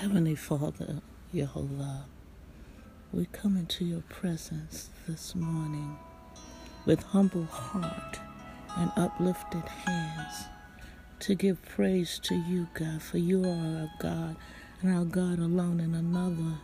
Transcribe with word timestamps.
Heavenly 0.00 0.36
Father, 0.36 1.02
Jehovah, 1.34 2.04
we 3.12 3.26
come 3.32 3.56
into 3.56 3.84
your 3.84 4.02
presence 4.02 4.90
this 5.08 5.34
morning 5.34 5.96
with 6.86 7.02
humble 7.02 7.46
heart 7.46 8.20
and 8.76 8.92
uplifted 8.94 9.64
hands 9.64 10.44
to 11.18 11.34
give 11.34 11.60
praise 11.64 12.20
to 12.22 12.36
you, 12.36 12.68
God, 12.74 13.02
for 13.02 13.18
you 13.18 13.42
are 13.42 13.48
our 13.48 13.90
God 13.98 14.36
and 14.82 14.96
our 14.96 15.04
God 15.04 15.40
alone, 15.40 15.80
and 15.80 15.96
another 15.96 16.58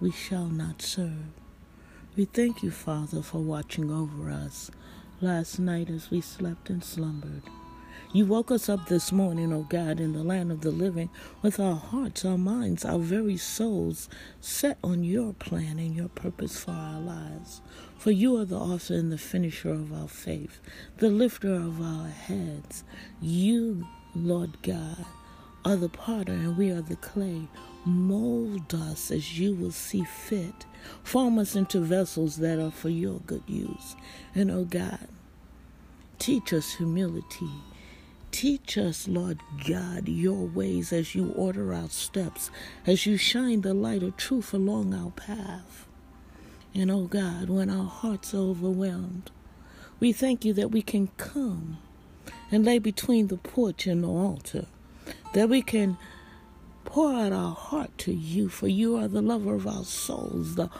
we 0.00 0.10
shall 0.10 0.48
not 0.48 0.80
serve. 0.80 1.26
We 2.16 2.24
thank 2.24 2.62
you, 2.62 2.70
Father, 2.70 3.20
for 3.20 3.40
watching 3.42 3.90
over 3.90 4.30
us 4.30 4.70
last 5.20 5.58
night 5.58 5.90
as 5.90 6.10
we 6.10 6.22
slept 6.22 6.70
and 6.70 6.82
slumbered. 6.82 7.42
You 8.14 8.26
woke 8.26 8.50
us 8.50 8.68
up 8.68 8.88
this 8.88 9.10
morning, 9.10 9.54
O 9.54 9.60
oh 9.60 9.66
God, 9.70 9.98
in 9.98 10.12
the 10.12 10.22
land 10.22 10.52
of 10.52 10.60
the 10.60 10.70
living, 10.70 11.08
with 11.40 11.58
our 11.58 11.76
hearts, 11.76 12.26
our 12.26 12.36
minds, 12.36 12.84
our 12.84 12.98
very 12.98 13.38
souls 13.38 14.06
set 14.38 14.76
on 14.84 15.02
your 15.02 15.32
plan 15.32 15.78
and 15.78 15.96
your 15.96 16.10
purpose 16.10 16.62
for 16.62 16.72
our 16.72 17.00
lives. 17.00 17.62
For 17.96 18.10
you 18.10 18.36
are 18.36 18.44
the 18.44 18.58
author 18.58 18.92
and 18.92 19.10
the 19.10 19.16
finisher 19.16 19.70
of 19.70 19.94
our 19.94 20.08
faith, 20.08 20.60
the 20.98 21.08
lifter 21.08 21.54
of 21.54 21.80
our 21.80 22.08
heads. 22.08 22.84
You, 23.22 23.86
Lord 24.14 24.60
God, 24.60 25.06
are 25.64 25.76
the 25.76 25.88
potter 25.88 26.32
and 26.34 26.58
we 26.58 26.70
are 26.70 26.82
the 26.82 26.96
clay. 26.96 27.48
Mold 27.86 28.74
us 28.74 29.10
as 29.10 29.38
you 29.38 29.54
will 29.54 29.72
see 29.72 30.04
fit. 30.04 30.66
Form 31.02 31.38
us 31.38 31.56
into 31.56 31.80
vessels 31.80 32.36
that 32.36 32.58
are 32.58 32.72
for 32.72 32.90
your 32.90 33.20
good 33.20 33.44
use. 33.46 33.96
And, 34.34 34.50
O 34.50 34.58
oh 34.58 34.64
God, 34.64 35.08
teach 36.18 36.52
us 36.52 36.74
humility 36.74 37.48
Teach 38.32 38.78
us, 38.78 39.06
Lord 39.06 39.40
God, 39.68 40.08
your 40.08 40.46
ways 40.46 40.90
as 40.90 41.14
you 41.14 41.32
order 41.36 41.74
our 41.74 41.90
steps, 41.90 42.50
as 42.86 43.04
you 43.06 43.18
shine 43.18 43.60
the 43.60 43.74
light 43.74 44.02
of 44.02 44.16
truth 44.16 44.54
along 44.54 44.94
our 44.94 45.10
path. 45.10 45.86
And 46.74 46.90
oh 46.90 47.04
God, 47.04 47.50
when 47.50 47.68
our 47.68 47.84
hearts 47.84 48.32
are 48.32 48.38
overwhelmed, 48.38 49.30
we 50.00 50.12
thank 50.12 50.46
you 50.46 50.54
that 50.54 50.70
we 50.70 50.80
can 50.80 51.08
come 51.18 51.76
and 52.50 52.64
lay 52.64 52.78
between 52.78 53.28
the 53.28 53.36
porch 53.36 53.86
and 53.86 54.02
the 54.02 54.08
altar, 54.08 54.66
that 55.34 55.50
we 55.50 55.60
can 55.60 55.98
pour 56.86 57.12
out 57.12 57.32
our 57.32 57.54
heart 57.54 57.96
to 57.98 58.12
you, 58.12 58.48
for 58.48 58.66
you 58.66 58.96
are 58.96 59.08
the 59.08 59.22
lover 59.22 59.54
of 59.54 59.66
our 59.66 59.84
souls, 59.84 60.54
the 60.54 60.70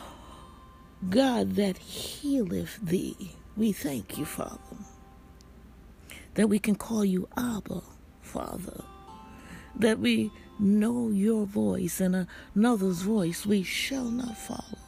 God 1.07 1.51
that 1.51 1.77
healeth 1.77 2.79
thee. 2.81 3.35
We 3.55 3.71
thank 3.71 4.17
you, 4.17 4.25
Father 4.25 4.57
that 6.35 6.47
we 6.49 6.59
can 6.59 6.75
call 6.75 7.05
you 7.05 7.27
Abba, 7.37 7.81
Father, 8.21 8.83
that 9.75 9.99
we 9.99 10.31
know 10.59 11.09
your 11.09 11.45
voice 11.45 11.99
and 11.99 12.27
another's 12.55 13.01
voice 13.01 13.45
we 13.45 13.63
shall 13.63 14.05
not 14.05 14.37
follow. 14.37 14.79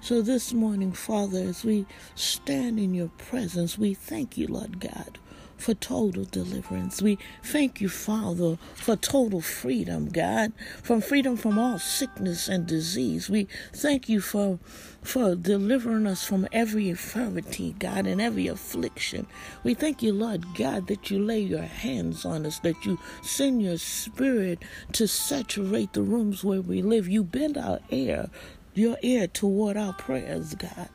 So 0.00 0.20
this 0.22 0.52
morning, 0.52 0.92
Father, 0.92 1.38
as 1.38 1.64
we 1.64 1.86
stand 2.16 2.80
in 2.80 2.94
your 2.94 3.10
presence, 3.18 3.78
we 3.78 3.94
thank 3.94 4.36
you, 4.36 4.48
Lord 4.48 4.80
God, 4.80 5.18
for 5.62 5.74
total 5.74 6.24
deliverance. 6.24 7.00
We 7.00 7.18
thank 7.44 7.80
you, 7.80 7.88
Father, 7.88 8.58
for 8.74 8.96
total 8.96 9.40
freedom, 9.40 10.08
God, 10.08 10.52
from 10.82 11.00
freedom 11.00 11.36
from 11.36 11.58
all 11.58 11.78
sickness 11.78 12.48
and 12.48 12.66
disease. 12.66 13.30
We 13.30 13.46
thank 13.72 14.08
you 14.08 14.20
for 14.20 14.58
for 15.02 15.34
delivering 15.34 16.06
us 16.06 16.24
from 16.24 16.46
every 16.52 16.88
infirmity, 16.88 17.74
God, 17.78 18.06
and 18.06 18.20
every 18.20 18.46
affliction. 18.46 19.26
We 19.64 19.74
thank 19.74 20.02
you, 20.02 20.12
Lord 20.12 20.44
God, 20.56 20.86
that 20.88 21.10
you 21.10 21.18
lay 21.18 21.40
your 21.40 21.62
hands 21.62 22.24
on 22.24 22.46
us, 22.46 22.60
that 22.60 22.84
you 22.84 22.98
send 23.22 23.62
your 23.62 23.78
spirit 23.78 24.60
to 24.92 25.08
saturate 25.08 25.92
the 25.92 26.02
rooms 26.02 26.44
where 26.44 26.60
we 26.60 26.82
live. 26.82 27.08
You 27.08 27.24
bend 27.24 27.58
our 27.58 27.80
ear, 27.90 28.30
your 28.74 28.96
ear 29.02 29.26
toward 29.26 29.76
our 29.76 29.92
prayers, 29.92 30.54
God. 30.54 30.88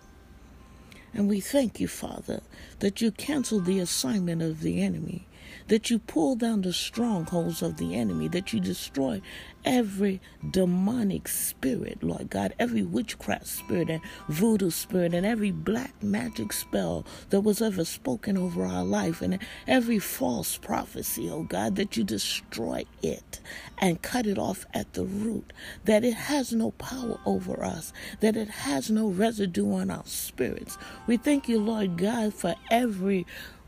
And 1.17 1.27
we 1.27 1.41
thank 1.41 1.81
you, 1.81 1.89
Father, 1.89 2.41
that 2.79 3.01
you 3.01 3.11
canceled 3.11 3.65
the 3.65 3.79
assignment 3.79 4.43
of 4.43 4.61
the 4.61 4.83
enemy, 4.83 5.27
that 5.67 5.89
you 5.89 5.99
pull 5.99 6.35
down 6.35 6.61
the 6.61 6.73
strongholds 6.73 7.61
of 7.61 7.77
the 7.77 7.95
enemy, 7.95 8.27
that 8.27 8.53
you 8.53 8.59
destroy 8.59 9.21
every 9.65 10.21
demonic 10.51 11.27
spirit, 11.27 12.01
Lord 12.01 12.29
God, 12.29 12.53
every 12.57 12.83
witchcraft 12.83 13.47
spirit 13.47 13.89
and 13.89 14.01
voodoo 14.29 14.69
spirit 14.69 15.13
and 15.13 15.25
every 15.25 15.51
black 15.51 16.01
magic 16.01 16.53
spell 16.53 17.05
that 17.29 17.41
was 17.41 17.61
ever 17.61 17.83
spoken 17.83 18.37
over 18.37 18.65
our 18.65 18.85
life 18.85 19.21
and 19.21 19.39
every 19.67 19.99
false 19.99 20.57
prophecy, 20.57 21.29
oh 21.29 21.43
God, 21.43 21.75
that 21.75 21.97
you 21.97 22.03
destroy 22.03 22.85
it 23.03 23.41
and 23.79 24.01
cut 24.01 24.25
it 24.25 24.37
off 24.37 24.65
at 24.73 24.93
the 24.93 25.03
root, 25.03 25.51
that 25.85 26.03
it 26.03 26.13
has 26.13 26.53
no 26.53 26.71
power 26.71 27.19
over 27.25 27.63
us, 27.63 27.91
that 28.21 28.37
it 28.37 28.49
has 28.49 28.89
no 28.89 29.09
residue 29.09 29.73
on 29.73 29.91
our 29.91 30.05
spirits. 30.05 30.77
We 31.07 31.17
thank 31.17 31.49
you, 31.49 31.59
Lord 31.59 31.97
God, 31.97 32.33
for 32.33 32.55
every 32.71 33.25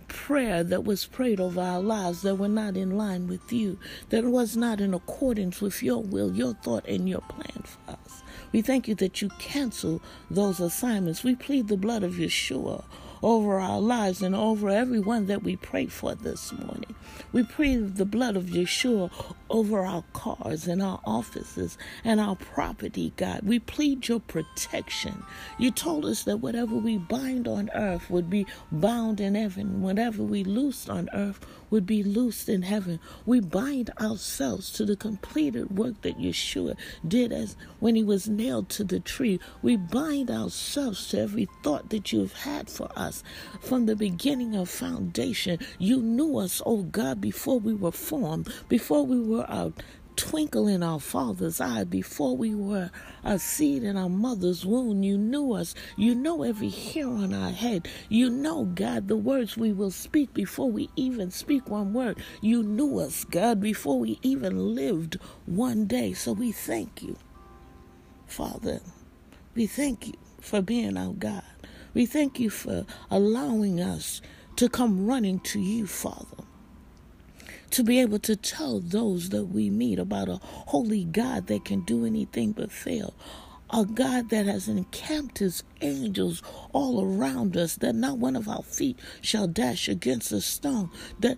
prayer 0.10 0.64
that 0.64 0.84
was 0.84 1.06
prayed 1.06 1.40
over 1.40 1.62
our 1.62 1.80
lives 1.80 2.22
that 2.24 2.36
were 2.36 2.50
not 2.50 2.76
in 2.76 2.98
line 2.98 3.28
with 3.28 3.54
you, 3.54 3.80
that 4.10 4.26
was 4.26 4.58
not 4.58 4.82
in 4.82 4.94
accordance 4.94 5.62
with 5.62 5.82
your 5.82 6.04
will, 6.04 6.34
your 6.34 6.54
thought, 6.56 6.86
and 6.88 7.08
your 7.08 7.22
plan 7.22 7.64
for 7.64 7.92
us. 7.92 8.24
We 8.52 8.62
thank 8.62 8.88
you 8.88 8.96
that 8.96 9.22
you 9.22 9.30
cancel 9.40 10.02
those 10.30 10.60
assignments. 10.60 11.24
We 11.24 11.36
plead 11.36 11.68
the 11.68 11.78
blood 11.78 12.04
of 12.04 12.14
Yeshua 12.14 12.84
over 13.22 13.60
our 13.60 13.80
lives 13.80 14.22
and 14.22 14.36
over 14.36 14.70
everyone 14.70 15.26
that 15.28 15.44
we 15.44 15.56
pray 15.56 15.86
for 15.88 16.16
this 16.16 16.52
morning. 16.54 16.96
We 17.32 17.44
plead 17.44 17.98
the 17.98 18.06
blood 18.06 18.36
of 18.36 18.46
Yeshua 18.46 19.12
over 19.50 19.86
our 19.86 20.04
cars 20.14 20.68
and 20.68 20.82
our 20.82 21.00
offices 21.06 21.78
and 22.04 22.20
our 22.20 22.36
property, 22.36 23.14
God. 23.18 23.42
We 23.44 23.60
plead 23.60 24.08
your 24.08 24.20
protection. 24.20 25.24
You 25.58 25.72
told 25.72 26.06
us 26.06 26.24
that 26.24 26.38
whatever 26.38 26.76
we 26.76 26.98
bind 26.98 27.48
on 27.48 27.70
earth 27.74 28.10
would 28.10 28.30
be 28.30 28.46
bound 28.72 29.20
in 29.20 29.36
heaven, 29.36 29.82
whatever 29.82 30.24
we 30.24 30.44
loose 30.44 30.88
on 30.88 31.10
earth 31.14 31.46
would 31.70 31.86
be 31.86 32.04
loosed 32.04 32.50
in 32.50 32.64
heaven. 32.64 33.00
We 33.26 33.40
bind 33.40 33.92
ourselves 34.00 34.72
to 34.74 34.86
the 34.86 34.96
completed 34.96 35.78
work 35.78 36.02
that 36.02 36.20
Yeshua 36.20 36.76
did 37.08 37.32
as 37.32 37.56
when 37.80 37.96
he 37.96 38.04
was 38.04 38.28
nailed 38.28 38.70
to 38.70 38.84
the 38.84 39.00
tree. 39.00 39.40
We 39.62 39.78
bind 39.78 40.32
ourselves 40.32 41.10
to 41.10 41.20
every 41.22 41.48
thought 41.64 41.90
that 41.90 42.12
you 42.12 42.20
have 42.22 42.34
had 42.34 42.70
for 42.70 42.90
us 42.96 43.09
from 43.62 43.86
the 43.86 43.96
beginning 43.96 44.56
of 44.56 44.70
foundation. 44.70 45.60
You 45.78 46.02
knew 46.02 46.38
us, 46.38 46.62
oh 46.66 46.84
God, 46.84 47.22
before 47.22 47.60
we 47.60 47.74
were 47.74 47.92
formed, 47.92 48.54
before 48.68 49.06
we 49.06 49.20
were 49.20 49.46
a 49.48 49.74
twinkle 50.20 50.68
in 50.68 50.84
our 50.84 51.00
father's 51.00 51.62
eye 51.62 51.86
before 51.86 52.36
we 52.36 52.54
were 52.54 52.92
a 53.24 53.40
seed 53.40 53.84
in 53.84 53.96
our 53.96 54.10
mother's 54.10 54.66
womb. 54.66 55.02
You 55.02 55.18
knew 55.18 55.54
us. 55.54 55.74
You 55.96 56.14
know 56.14 56.44
every 56.44 56.68
hair 56.68 57.08
on 57.08 57.34
our 57.34 57.52
head. 57.52 57.88
You 58.10 58.30
know, 58.30 58.66
God, 58.66 59.08
the 59.08 59.16
words 59.16 59.56
we 59.56 59.72
will 59.72 59.92
speak 59.92 60.34
before 60.34 60.70
we 60.70 60.90
even 60.98 61.32
speak 61.32 61.70
one 61.70 61.94
word. 61.94 62.22
You 62.42 62.64
knew 62.64 63.00
us, 63.00 63.24
God, 63.24 63.62
before 63.62 63.98
we 63.98 64.20
even 64.22 64.76
lived 64.76 65.18
one 65.46 65.86
day. 65.86 66.12
So 66.12 66.34
we 66.34 66.52
thank 66.52 67.02
you, 67.02 67.16
Father. 68.28 68.82
We 69.56 69.68
thank 69.68 70.08
you 70.08 70.16
for 70.42 70.62
being 70.62 70.98
our 70.98 71.14
God. 71.14 71.44
We 71.94 72.06
thank 72.06 72.40
you 72.40 72.50
for 72.50 72.86
allowing 73.12 73.82
us 73.82 74.22
to 74.58 74.70
come 74.70 75.08
running 75.08 75.40
to 75.42 75.60
you, 75.60 75.88
Father 75.88 76.46
to 77.72 77.84
be 77.84 78.00
able 78.00 78.20
to 78.20 78.36
tell 78.36 78.80
those 78.80 79.30
that 79.30 79.46
we 79.46 79.70
meet 79.70 80.00
about 80.00 80.30
a 80.30 80.40
holy 80.44 81.06
God 81.06 81.48
that 81.48 81.66
can 81.66 81.82
do 81.82 82.06
anything 82.06 82.52
but 82.54 82.72
fail. 82.72 83.14
A 83.72 83.86
God 83.86 84.30
that 84.32 84.48
has 84.48 84.68
encamped 84.68 85.40
his 85.40 85.64
angels 85.82 86.42
all 86.74 87.04
around 87.04 87.58
us, 87.58 87.76
that 87.78 87.96
not 87.96 88.18
one 88.18 88.36
of 88.36 88.50
our 88.50 88.64
feet 88.64 89.00
shall 89.22 89.48
dash 89.48 89.90
against 89.90 90.32
a 90.32 90.42
stone. 90.42 90.90
That 91.20 91.38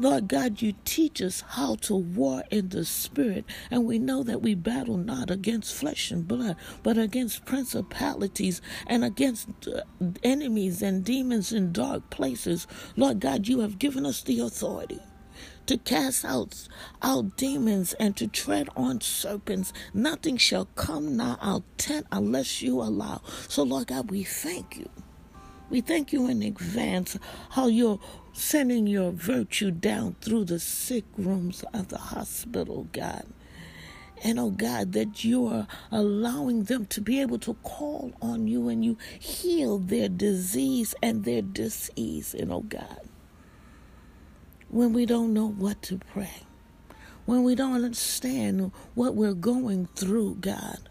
Lord 0.00 0.28
God, 0.28 0.62
you 0.62 0.72
teach 0.86 1.20
us 1.20 1.42
how 1.46 1.74
to 1.82 1.94
war 1.94 2.42
in 2.50 2.70
the 2.70 2.86
spirit, 2.86 3.44
and 3.70 3.84
we 3.84 3.98
know 3.98 4.22
that 4.22 4.40
we 4.40 4.54
battle 4.54 4.96
not 4.96 5.30
against 5.30 5.74
flesh 5.74 6.10
and 6.10 6.26
blood, 6.26 6.56
but 6.82 6.96
against 6.96 7.44
principalities 7.44 8.62
and 8.86 9.04
against 9.04 9.50
uh, 9.68 9.82
enemies 10.22 10.80
and 10.80 11.04
demons 11.04 11.52
in 11.52 11.72
dark 11.72 12.08
places. 12.08 12.66
Lord 12.96 13.20
God, 13.20 13.46
you 13.46 13.60
have 13.60 13.78
given 13.78 14.06
us 14.06 14.22
the 14.22 14.40
authority 14.40 15.00
to 15.66 15.76
cast 15.76 16.24
out 16.24 16.66
out 17.02 17.36
demons 17.36 17.92
and 17.94 18.16
to 18.16 18.26
tread 18.26 18.70
on 18.74 19.02
serpents. 19.02 19.70
Nothing 19.92 20.38
shall 20.38 20.64
come 20.76 21.14
nigh 21.18 21.36
our 21.42 21.62
tent 21.76 22.06
unless 22.10 22.62
you 22.62 22.80
allow. 22.80 23.20
So, 23.48 23.64
Lord 23.64 23.88
God, 23.88 24.10
we 24.10 24.24
thank 24.24 24.78
you. 24.78 24.88
We 25.70 25.80
thank 25.80 26.12
you 26.12 26.28
in 26.28 26.42
advance 26.42 27.16
how 27.50 27.68
you're 27.68 28.00
sending 28.32 28.88
your 28.88 29.12
virtue 29.12 29.70
down 29.70 30.16
through 30.20 30.46
the 30.46 30.58
sick 30.58 31.04
rooms 31.16 31.64
of 31.72 31.88
the 31.88 31.98
hospital, 31.98 32.88
God. 32.92 33.24
And 34.24 34.40
oh 34.40 34.50
God, 34.50 34.92
that 34.92 35.24
you 35.24 35.46
are 35.46 35.68
allowing 35.92 36.64
them 36.64 36.86
to 36.86 37.00
be 37.00 37.20
able 37.20 37.38
to 37.38 37.54
call 37.62 38.12
on 38.20 38.48
you 38.48 38.68
and 38.68 38.84
you 38.84 38.98
heal 39.18 39.78
their 39.78 40.08
disease 40.08 40.94
and 41.02 41.24
their 41.24 41.40
disease. 41.40 42.34
And 42.34 42.52
oh 42.52 42.60
God, 42.60 43.08
when 44.68 44.92
we 44.92 45.06
don't 45.06 45.32
know 45.32 45.48
what 45.48 45.80
to 45.82 45.98
pray, 45.98 46.42
when 47.26 47.44
we 47.44 47.54
don't 47.54 47.74
understand 47.74 48.72
what 48.94 49.14
we're 49.14 49.34
going 49.34 49.86
through, 49.94 50.38
God. 50.40 50.89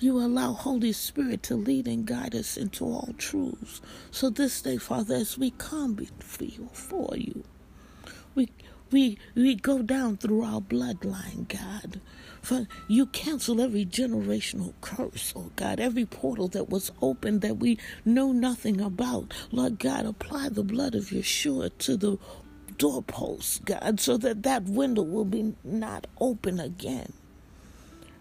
You 0.00 0.20
allow 0.20 0.52
Holy 0.52 0.92
Spirit 0.92 1.42
to 1.44 1.56
lead 1.56 1.88
and 1.88 2.06
guide 2.06 2.36
us 2.36 2.56
into 2.56 2.84
all 2.84 3.14
truths. 3.18 3.80
So 4.12 4.30
this 4.30 4.62
day, 4.62 4.76
Father, 4.76 5.16
as 5.16 5.36
we 5.36 5.50
come 5.50 5.94
before 5.94 7.16
you, 7.16 7.42
we 8.36 8.48
we 8.92 9.18
we 9.34 9.56
go 9.56 9.82
down 9.82 10.16
through 10.16 10.44
our 10.44 10.60
bloodline, 10.60 11.48
God. 11.48 12.00
For 12.40 12.68
you 12.86 13.06
cancel 13.06 13.60
every 13.60 13.84
generational 13.84 14.72
curse, 14.82 15.32
oh 15.34 15.50
God, 15.56 15.80
every 15.80 16.04
portal 16.06 16.46
that 16.48 16.70
was 16.70 16.92
opened 17.02 17.40
that 17.40 17.56
we 17.56 17.76
know 18.04 18.30
nothing 18.30 18.80
about. 18.80 19.34
Lord 19.50 19.80
God, 19.80 20.06
apply 20.06 20.50
the 20.50 20.62
blood 20.62 20.94
of 20.94 21.06
Yeshua 21.06 21.76
to 21.78 21.96
the 21.96 22.18
doorposts, 22.76 23.58
God, 23.64 23.98
so 23.98 24.16
that 24.18 24.44
that 24.44 24.62
window 24.62 25.02
will 25.02 25.24
be 25.24 25.54
not 25.64 26.06
open 26.20 26.60
again. 26.60 27.12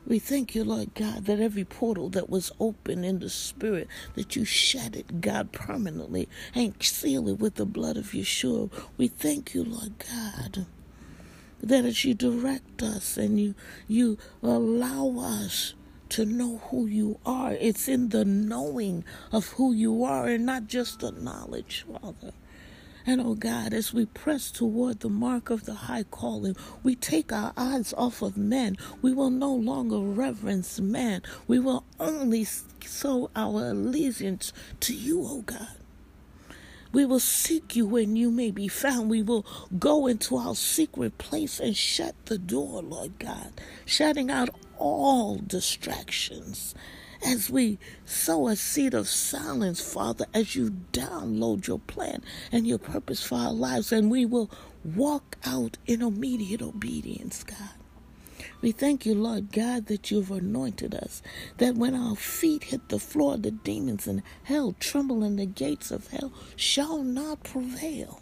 We 0.08 0.20
thank 0.20 0.56
you, 0.56 0.64
Lord 0.64 0.94
God, 0.96 1.26
that 1.26 1.42
every 1.42 1.66
portal 1.66 2.08
that 2.12 2.30
was 2.30 2.54
open 2.62 3.04
in 3.04 3.20
the 3.20 3.30
Spirit, 3.30 3.90
that 4.16 4.38
you 4.38 4.46
shut 4.46 4.96
it, 4.96 5.20
God, 5.20 5.52
permanently 5.52 6.30
and 6.56 6.82
seal 6.82 7.28
it 7.28 7.40
with 7.40 7.56
the 7.56 7.66
blood 7.66 7.98
of 7.98 8.12
Yeshua. 8.12 8.72
We 8.98 9.10
thank 9.10 9.54
you, 9.54 9.66
Lord 9.66 9.96
God, 10.00 10.66
that 11.62 11.84
as 11.84 12.06
you 12.06 12.14
direct 12.14 12.82
us 12.82 13.18
and 13.18 13.38
you 13.38 13.54
you 13.88 14.18
allow 14.42 15.16
us 15.20 15.74
to 16.10 16.24
know 16.24 16.60
who 16.70 16.86
you 16.86 17.20
are, 17.26 17.52
it's 17.54 17.90
in 17.90 18.10
the 18.10 18.24
knowing 18.24 19.04
of 19.34 19.50
who 19.54 19.74
you 19.74 20.06
are 20.06 20.28
and 20.28 20.46
not 20.46 20.68
just 20.68 21.02
the 21.02 21.12
knowledge, 21.12 21.86
Father. 21.86 22.32
And 23.10 23.22
oh 23.22 23.36
God, 23.36 23.74
as 23.74 23.94
we 23.94 24.06
press 24.06 24.52
toward 24.52 25.00
the 25.00 25.08
mark 25.08 25.50
of 25.50 25.64
the 25.64 25.74
high 25.74 26.04
calling, 26.04 26.58
we 26.84 26.94
take 26.94 27.32
our 27.32 27.54
eyes 27.56 27.94
off 27.98 28.22
of 28.22 28.36
men. 28.36 28.76
We 29.02 29.14
will 29.14 29.30
no 29.30 29.54
longer 29.54 30.00
reverence 30.00 30.82
man. 30.82 31.22
We 31.48 31.58
will 31.58 31.86
only 32.02 32.44
sow 32.44 33.32
our 33.34 33.70
allegiance 33.70 34.52
to 34.82 34.94
you, 34.94 35.24
oh 35.26 35.42
God. 35.44 35.78
We 36.92 37.06
will 37.06 37.22
seek 37.22 37.78
you 37.78 37.88
when 37.88 38.18
you 38.18 38.30
may 38.30 38.52
be 38.52 38.68
found. 38.68 39.10
We 39.10 39.22
will 39.24 39.46
go 39.80 40.08
into 40.08 40.36
our 40.36 40.56
secret 40.56 41.18
place 41.18 41.62
and 41.62 41.78
shut 41.78 42.14
the 42.26 42.38
door, 42.38 42.82
Lord 42.82 43.20
God, 43.20 43.54
shutting 43.86 44.30
out 44.30 44.50
all 44.78 45.38
distractions 45.38 46.76
as 47.26 47.50
we 47.50 47.80
sow 48.06 48.48
a 48.48 48.56
seed 48.56 48.94
of 48.94 49.08
silence, 49.08 49.82
Father, 49.82 50.26
as 50.34 50.56
you 50.56 50.72
download 50.92 51.68
your 51.68 51.80
plan 51.80 52.24
and 52.52 52.68
your 52.68 52.78
purpose 52.78 53.24
for 53.24 53.36
our 53.36 53.54
lives, 53.54 53.92
and 53.92 54.12
we 54.12 54.26
will 54.26 54.50
walk 54.84 55.38
out 55.44 55.78
in 55.86 56.02
immediate 56.02 56.62
obedience, 56.62 57.44
God. 57.44 57.72
We 58.62 58.72
thank 58.72 59.06
you, 59.06 59.14
Lord 59.16 59.52
God, 59.52 59.88
that 59.88 60.10
you've 60.10 60.32
anointed 60.32 60.96
us, 60.96 61.22
that 61.58 61.76
when 61.76 61.96
our 61.96 62.16
feet 62.16 62.66
hit 62.66 62.90
the 62.90 63.00
floor, 63.00 63.38
the 63.38 63.52
demons 63.52 64.08
in 64.08 64.24
hell 64.44 64.76
tremble 64.80 65.24
and 65.24 65.38
the 65.38 65.46
gates 65.46 65.92
of 65.92 66.08
hell 66.08 66.32
shall 66.56 67.04
not 67.04 67.44
prevail. 67.44 68.22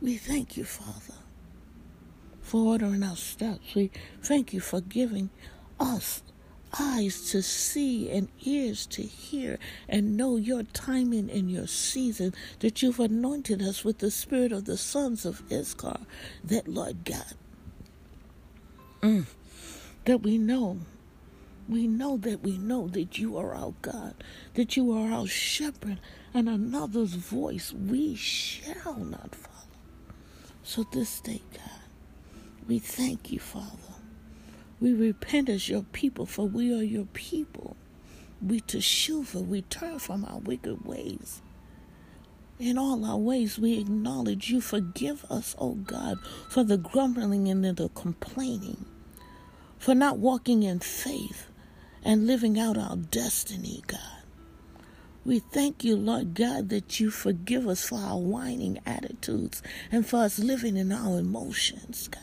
We 0.00 0.16
thank 0.16 0.56
you, 0.56 0.64
Father, 0.64 1.18
for 2.40 2.72
ordering 2.72 3.02
our 3.02 3.16
steps. 3.16 3.74
We 3.74 3.90
thank 4.22 4.52
you 4.52 4.60
for 4.60 4.80
giving 4.80 5.30
us 5.78 6.22
eyes 6.78 7.30
to 7.30 7.42
see 7.42 8.10
and 8.10 8.28
ears 8.42 8.86
to 8.86 9.02
hear 9.02 9.58
and 9.88 10.16
know 10.16 10.36
your 10.36 10.62
timing 10.62 11.30
and 11.30 11.50
your 11.50 11.66
season, 11.66 12.34
that 12.60 12.82
you've 12.82 13.00
anointed 13.00 13.62
us 13.62 13.84
with 13.84 13.98
the 13.98 14.10
spirit 14.10 14.52
of 14.52 14.64
the 14.64 14.76
sons 14.76 15.24
of 15.24 15.42
Issachar, 15.50 16.00
that 16.44 16.68
Lord 16.68 17.04
God, 17.04 17.34
mm, 19.02 19.26
that 20.04 20.22
we 20.22 20.38
know. 20.38 20.78
We 21.68 21.86
know 21.86 22.16
that 22.16 22.42
we 22.42 22.58
know 22.58 22.88
that 22.88 23.18
you 23.18 23.36
are 23.36 23.54
our 23.54 23.74
God, 23.80 24.14
that 24.54 24.76
you 24.76 24.90
are 24.92 25.12
our 25.12 25.28
shepherd, 25.28 26.00
and 26.34 26.48
another's 26.48 27.14
voice 27.14 27.72
we 27.72 28.16
shall 28.16 28.96
not 28.96 29.36
follow. 29.36 29.56
So 30.64 30.84
this 30.92 31.20
day, 31.20 31.42
God, 31.52 31.82
we 32.66 32.80
thank 32.80 33.30
you, 33.30 33.38
Father 33.38 33.89
we 34.80 34.94
repent 34.94 35.48
as 35.48 35.68
your 35.68 35.82
people, 35.82 36.26
for 36.26 36.46
we 36.46 36.72
are 36.72 36.82
your 36.82 37.04
people. 37.06 37.76
We 38.40 38.60
teshuva, 38.62 39.46
we 39.46 39.62
turn 39.62 39.98
from 39.98 40.24
our 40.24 40.38
wicked 40.38 40.84
ways. 40.86 41.42
In 42.58 42.78
all 42.78 43.04
our 43.04 43.18
ways, 43.18 43.58
we 43.58 43.78
acknowledge 43.78 44.50
you. 44.50 44.60
Forgive 44.60 45.24
us, 45.30 45.54
O 45.58 45.70
oh 45.70 45.74
God, 45.74 46.18
for 46.48 46.64
the 46.64 46.78
grumbling 46.78 47.48
and 47.48 47.64
the 47.64 47.90
complaining, 47.94 48.84
for 49.78 49.94
not 49.94 50.18
walking 50.18 50.62
in 50.62 50.80
faith 50.80 51.46
and 52.02 52.26
living 52.26 52.58
out 52.58 52.78
our 52.78 52.96
destiny, 52.96 53.82
God. 53.86 54.22
We 55.24 55.38
thank 55.38 55.84
you, 55.84 55.96
Lord 55.96 56.34
God, 56.34 56.70
that 56.70 56.98
you 56.98 57.10
forgive 57.10 57.68
us 57.68 57.86
for 57.86 57.98
our 57.98 58.18
whining 58.18 58.78
attitudes 58.86 59.62
and 59.92 60.06
for 60.06 60.18
us 60.18 60.38
living 60.38 60.78
in 60.78 60.92
our 60.92 61.18
emotions, 61.18 62.08
God. 62.08 62.22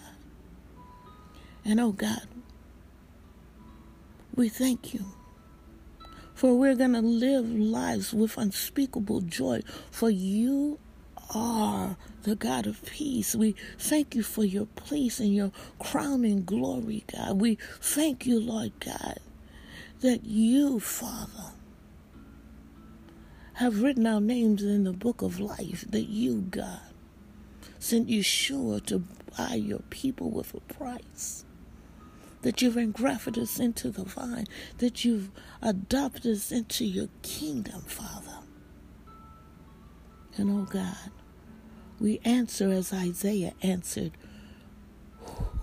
And 1.64 1.80
oh 1.80 1.92
God, 1.92 2.28
we 4.38 4.48
thank 4.48 4.94
you. 4.94 5.04
For 6.36 6.56
we're 6.56 6.76
going 6.76 6.94
to 6.94 7.02
live 7.02 7.50
lives 7.50 8.14
with 8.14 8.38
unspeakable 8.38 9.22
joy. 9.22 9.62
For 9.90 10.12
you 10.12 10.78
are 11.34 11.98
the 12.22 12.36
God 12.36 12.68
of 12.68 12.86
peace. 12.86 13.36
We 13.36 13.56
thank 13.80 14.14
you 14.14 14.22
for 14.22 14.46
your 14.46 14.68
peace 14.68 15.20
and 15.20 15.34
your 15.34 15.52
crowning 15.80 16.46
glory, 16.46 17.04
God. 17.12 17.42
We 17.42 17.58
thank 17.82 18.28
you, 18.28 18.40
Lord 18.40 18.74
God, 18.80 19.18
that 20.02 20.26
you, 20.26 20.80
Father, 20.80 21.54
have 23.56 23.82
written 23.82 24.06
our 24.06 24.22
names 24.22 24.62
in 24.62 24.84
the 24.84 24.94
book 24.94 25.24
of 25.24 25.40
life, 25.40 25.84
that 25.90 26.08
you, 26.08 26.42
God, 26.42 26.82
sent 27.80 28.08
Yeshua 28.08 28.86
to 28.86 29.00
buy 29.36 29.56
your 29.56 29.82
people 29.90 30.30
with 30.30 30.54
a 30.54 30.60
price 30.72 31.44
that 32.48 32.62
you've 32.62 32.78
engrafted 32.78 33.38
us 33.38 33.60
into 33.60 33.92
the 33.92 34.06
vine, 34.06 34.48
that 34.78 35.04
you've 35.04 35.30
adopted 35.62 36.32
us 36.32 36.50
into 36.50 36.86
your 36.86 37.10
kingdom, 37.22 37.82
Father. 37.82 38.38
And 40.38 40.50
oh 40.50 40.64
God, 40.64 41.12
we 42.00 42.22
answer 42.24 42.72
as 42.72 42.94
Isaiah 42.94 43.52
answered, 43.62 44.14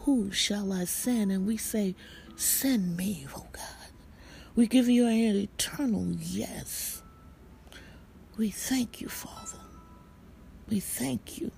Who 0.00 0.30
shall 0.30 0.74
I 0.74 0.84
send? 0.84 1.32
And 1.32 1.46
we 1.46 1.56
say, 1.56 1.94
Send 2.36 2.98
me, 2.98 3.26
oh 3.34 3.46
God. 3.50 3.90
We 4.54 4.66
give 4.66 4.86
you 4.86 5.06
an 5.06 5.36
eternal 5.36 6.08
yes. 6.20 7.02
We 8.36 8.50
thank 8.50 9.00
you, 9.00 9.08
Father. 9.08 9.62
We 10.68 10.80
thank 10.80 11.40
you. 11.40 11.50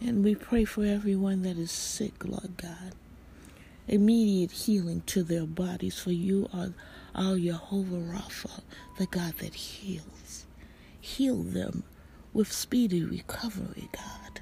And 0.00 0.24
we 0.24 0.34
pray 0.34 0.64
for 0.64 0.84
everyone 0.84 1.42
that 1.42 1.56
is 1.56 1.70
sick, 1.70 2.24
Lord 2.24 2.56
God 2.56 2.96
immediate 3.88 4.52
healing 4.52 5.02
to 5.06 5.22
their 5.22 5.46
bodies, 5.46 5.98
for 5.98 6.12
you 6.12 6.48
are 6.52 6.72
our 7.14 7.38
Jehovah 7.38 7.96
Rapha, 7.96 8.60
the 8.98 9.06
God 9.06 9.34
that 9.38 9.54
heals. 9.54 10.46
Heal 11.00 11.42
them 11.42 11.84
with 12.32 12.52
speedy 12.52 13.02
recovery, 13.04 13.88
God, 13.92 14.40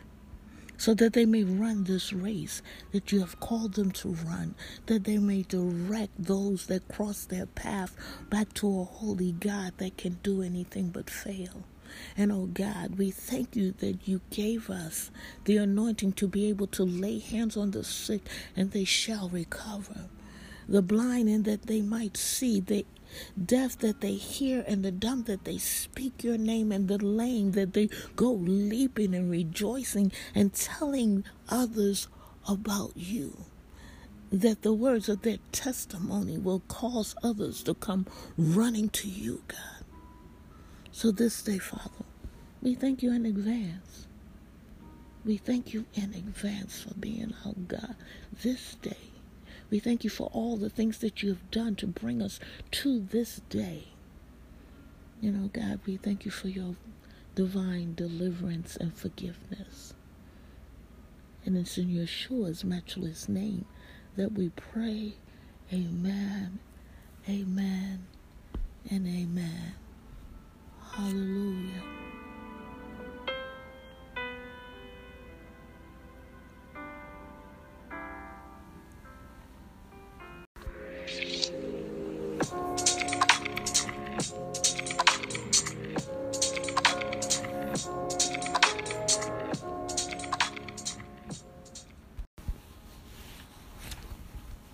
so 0.77 0.95
that 0.95 1.13
they 1.15 1.25
may 1.27 1.45
run 1.45 1.85
this 1.85 2.13
race 2.13 2.63
that 2.93 3.13
you 3.13 3.21
have 3.21 3.41
called 3.41 3.75
them 3.75 3.91
to 3.93 4.09
run, 4.11 4.55
that 4.87 5.05
they 5.05 5.19
may 5.19 5.43
direct 5.43 6.13
those 6.19 6.67
that 6.67 6.89
cross 6.89 7.25
their 7.25 7.47
path 7.47 7.97
back 8.31 8.53
to 8.55 8.81
a 8.81 8.85
holy 8.85 9.33
God 9.33 9.75
that 9.79 9.97
can 9.97 10.19
do 10.23 10.43
anything 10.43 10.91
but 10.91 11.09
fail. 11.11 11.65
And 12.17 12.33
oh 12.33 12.47
God, 12.47 12.99
we 12.99 13.11
thank 13.11 13.57
you 13.57 13.73
that 13.79 14.07
you 14.07 14.21
gave 14.31 14.71
us 14.71 15.11
the 15.45 15.59
anointing 15.59 16.13
to 16.15 16.29
be 16.29 16.49
able 16.49 16.67
to 16.69 16.85
lay 16.85 17.19
hands 17.19 17.57
on 17.57 17.73
the 17.73 17.85
sick 17.85 18.23
and 18.57 18.73
they 18.73 18.85
shall 18.85 19.29
recover. 19.29 20.09
The 20.69 20.83
blind 20.83 21.29
and 21.29 21.45
that 21.47 21.67
they 21.67 21.81
might 21.83 22.17
see, 22.17 22.61
the 22.61 22.85
deaf 23.43 23.79
that 23.79 24.03
they 24.03 24.15
hear, 24.15 24.65
and 24.69 24.85
the 24.85 24.91
dumb 24.91 25.25
that 25.25 25.45
they 25.45 25.59
speak 25.59 26.23
your 26.23 26.37
name, 26.39 26.73
and 26.73 26.89
the 26.89 26.99
lame 26.99 27.53
that 27.53 27.73
they 27.73 27.89
go 28.17 28.33
leaping 28.33 29.15
and 29.15 29.31
rejoicing 29.31 30.13
and 30.35 30.53
telling 30.53 31.25
others 31.49 32.09
about 32.47 32.93
you 32.97 33.47
that 34.31 34.63
the 34.63 34.73
words 34.73 35.09
of 35.09 35.23
their 35.23 35.39
testimony 35.53 36.39
will 36.39 36.61
cause 36.69 37.15
others 37.23 37.63
to 37.65 37.75
come 37.75 38.07
running 38.37 38.89
to 38.91 39.09
you, 39.09 39.43
God. 39.49 39.85
So 40.99 41.13
this 41.13 41.41
day, 41.43 41.59
Father, 41.59 42.05
we 42.61 42.75
thank 42.75 43.05
you 43.05 43.13
in 43.13 43.25
advance. 43.25 44.09
We 45.25 45.37
thank 45.37 45.73
you 45.73 45.87
in 45.95 46.13
advance 46.13 46.83
for 46.83 46.93
being 46.95 47.35
our 47.47 47.53
God 47.53 47.95
this 48.43 48.75
day. 48.83 49.13
We 49.71 49.79
thank 49.79 50.03
you 50.03 50.11
for 50.11 50.29
all 50.33 50.57
the 50.57 50.69
things 50.69 50.99
that 50.99 51.23
you 51.23 51.29
have 51.29 51.53
done 51.53 51.77
to 51.77 51.87
bring 51.87 52.21
us 52.21 52.41
to 52.73 52.99
this 52.99 53.41
day. 53.49 53.85
You 55.21 55.31
know, 55.31 55.51
God, 55.53 55.79
we 55.87 55.99
thank 55.99 56.25
you 56.25 56.33
for 56.33 56.49
your 56.49 56.75
divine 57.37 57.95
deliverance 57.95 58.75
and 58.75 58.93
forgiveness. 58.93 59.95
And 61.45 61.57
it's 61.57 61.79
in 61.79 61.91
Yeshua's 61.91 62.65
matchless 62.65 63.29
name 63.29 63.67
that 64.17 64.33
we 64.33 64.49
pray. 64.49 65.13
Amen, 65.73 66.59
amen, 67.29 68.05
and 68.91 69.07
amen. 69.07 69.75
Hallelujah. 70.99 71.83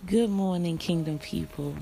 Good 0.07 0.31
morning, 0.31 0.79
Kingdom 0.79 1.19
people. 1.19 1.75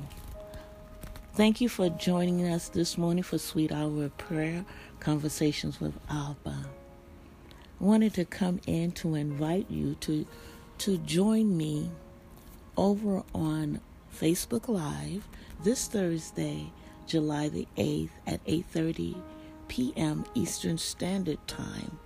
Thank 1.35 1.62
you 1.62 1.71
for 1.71 1.89
joining 1.89 2.47
us 2.47 2.69
this 2.69 2.99
morning 2.99 3.23
for 3.23 3.39
Sweet 3.39 3.73
Hour 3.73 4.05
of 4.05 4.19
Prayer 4.19 4.67
Conversations 5.01 5.81
with 5.81 5.99
Abba. 6.11 6.67
I 6.67 7.85
wanted 7.85 8.12
to 8.15 8.27
come 8.27 8.61
in 8.67 8.93
to 8.93 9.15
invite 9.15 9.71
you 9.71 9.95
to 10.01 10.27
to 10.79 10.99
join 10.99 11.57
me 11.57 11.91
over 12.77 13.23
on 13.35 13.81
Facebook 14.15 14.69
Live 14.69 15.27
this 15.65 15.87
Thursday, 15.87 16.71
July 17.07 17.49
the 17.49 17.67
8th 17.79 18.11
at 18.27 18.45
8:30 18.45 19.17
p.m. 19.69 20.27
Eastern 20.35 20.77
Standard 20.77 21.39
Time. 21.47 21.99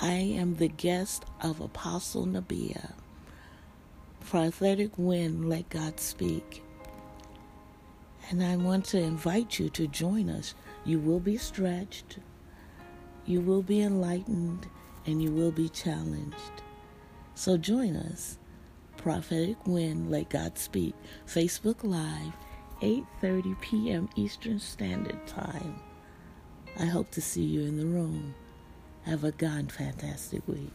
I 0.00 0.14
am 0.14 0.56
the 0.56 0.68
guest 0.68 1.24
of 1.40 1.60
Apostle 1.60 2.26
Nabia 2.26 2.94
prophetic 4.32 4.90
wind, 4.96 5.48
let 5.48 5.68
God 5.68 6.00
speak. 6.00 6.62
And 8.32 8.42
I 8.42 8.56
want 8.56 8.86
to 8.86 8.98
invite 8.98 9.58
you 9.58 9.68
to 9.68 9.86
join 9.86 10.30
us. 10.30 10.54
You 10.86 10.98
will 10.98 11.20
be 11.20 11.36
stretched, 11.36 12.16
you 13.26 13.42
will 13.42 13.62
be 13.62 13.82
enlightened, 13.82 14.66
and 15.04 15.22
you 15.22 15.30
will 15.30 15.52
be 15.52 15.68
challenged. 15.68 16.62
So 17.34 17.58
join 17.58 17.94
us. 17.94 18.38
Prophetic 18.96 19.66
Wind, 19.66 20.10
Let 20.10 20.30
God 20.30 20.56
Speak, 20.56 20.94
Facebook 21.26 21.84
Live, 21.84 22.32
8:30 22.80 23.60
p.m. 23.60 24.08
Eastern 24.16 24.58
Standard 24.58 25.26
Time. 25.26 25.78
I 26.80 26.86
hope 26.86 27.10
to 27.10 27.20
see 27.20 27.44
you 27.44 27.60
in 27.60 27.76
the 27.76 27.84
room. 27.84 28.34
Have 29.02 29.24
a 29.24 29.32
God 29.32 29.70
fantastic 29.70 30.48
week. 30.48 30.72